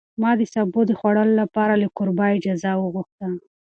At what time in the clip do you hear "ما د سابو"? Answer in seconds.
0.21-0.81